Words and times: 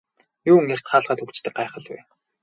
Юун 0.51 0.71
эрт 0.75 0.85
хаалгаа 0.89 1.15
түгждэг 1.19 1.53
гайхал 1.57 1.85
вэ. 1.89 1.99